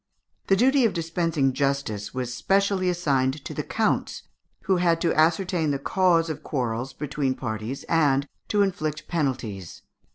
[0.47, 4.23] The duty of dispensing justice was specially assigned to the counts,
[4.63, 9.83] who had to ascertain the cause of quarrels between parties and to inflict penalties.